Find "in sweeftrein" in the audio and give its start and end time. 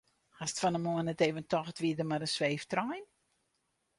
2.25-3.05